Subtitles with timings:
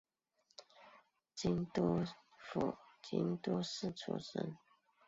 [1.35, 2.03] 京都
[2.35, 4.57] 府京都市出身。